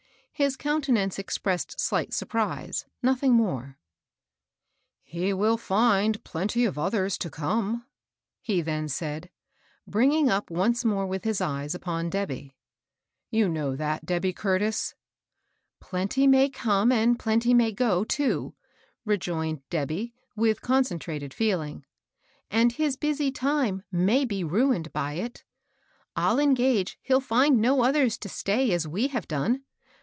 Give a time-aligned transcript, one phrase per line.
[0.33, 3.77] His countenance expressed slight surprise, nothing more."
[5.03, 7.85] He will find plenty of others to come,"
[8.41, 9.29] he then said,
[9.85, 12.55] bringing up once more with his eyes upon Debby;"
[13.29, 14.95] you know that, Debby Curtis."
[15.79, 15.93] THE "STRIKE."
[16.23, 18.55] 165,Plenty may come and plenty may go, too,"
[19.05, 21.85] rejoined Debby, with concentrated feeling,"
[22.49, 25.43] and his busy time may be rained by it.
[26.15, 29.65] I'll engage he'll find no others to stay as we have done.